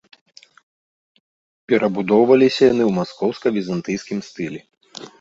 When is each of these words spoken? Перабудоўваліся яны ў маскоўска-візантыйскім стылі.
Перабудоўваліся 1.73 2.61
яны 2.73 2.83
ў 2.89 2.99
маскоўска-візантыйскім 2.99 4.19
стылі. 4.33 4.59